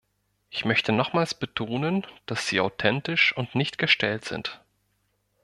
Ich 0.49 0.65
möchte 0.65 0.93
nochmals 0.93 1.35
betonen, 1.35 2.07
dass 2.25 2.47
sie 2.47 2.59
authentisch 2.59 3.37
und 3.37 3.53
nicht 3.53 3.77
gestellt 3.77 4.25
sind. 4.25 4.59